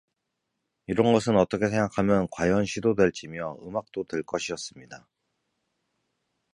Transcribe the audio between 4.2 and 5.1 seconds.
것이었습니다.